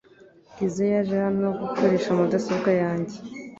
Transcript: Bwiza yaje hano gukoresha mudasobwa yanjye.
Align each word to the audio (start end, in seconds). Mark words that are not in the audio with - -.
Bwiza 0.53 0.81
yaje 0.91 1.15
hano 1.25 1.47
gukoresha 1.61 2.09
mudasobwa 2.17 2.71
yanjye. 2.81 3.15